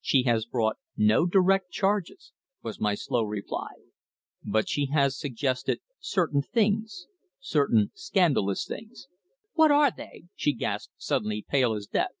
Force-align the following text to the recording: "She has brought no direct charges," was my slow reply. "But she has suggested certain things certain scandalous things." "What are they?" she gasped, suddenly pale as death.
"She 0.00 0.22
has 0.22 0.46
brought 0.46 0.78
no 0.96 1.26
direct 1.26 1.70
charges," 1.70 2.32
was 2.62 2.80
my 2.80 2.94
slow 2.94 3.24
reply. 3.24 3.68
"But 4.42 4.70
she 4.70 4.86
has 4.86 5.18
suggested 5.18 5.80
certain 6.00 6.40
things 6.40 7.06
certain 7.40 7.90
scandalous 7.94 8.64
things." 8.66 9.06
"What 9.52 9.70
are 9.70 9.90
they?" 9.94 10.28
she 10.34 10.54
gasped, 10.54 10.94
suddenly 10.96 11.44
pale 11.46 11.74
as 11.74 11.86
death. 11.88 12.12